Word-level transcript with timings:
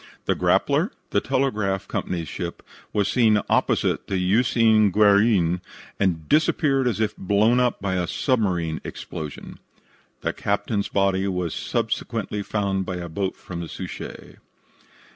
The 0.25 0.33
Grappler, 0.33 0.89
the 1.11 1.21
telegraph 1.21 1.87
company's 1.87 2.27
ship, 2.27 2.63
was 2.91 3.07
seen 3.07 3.39
opposite 3.47 4.07
the 4.07 4.15
Usine 4.17 4.89
Guerin, 4.91 5.61
and 5.99 6.27
disappeared 6.27 6.87
as 6.87 6.99
if 6.99 7.15
blown 7.17 7.59
up 7.59 7.79
by 7.79 7.93
a 7.97 8.07
submarine 8.07 8.81
explosion. 8.83 9.59
The 10.21 10.33
captain's 10.33 10.87
body 10.87 11.27
was 11.27 11.53
subsequently 11.53 12.41
found 12.41 12.83
by 12.83 12.95
a 12.95 13.09
boat 13.09 13.35
from 13.35 13.59
the 13.59 13.69
Suchet. 13.69 14.37